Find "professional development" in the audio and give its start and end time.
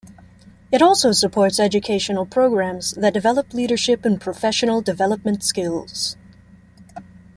4.19-5.43